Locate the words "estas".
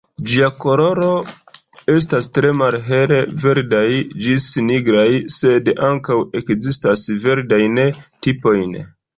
1.95-2.27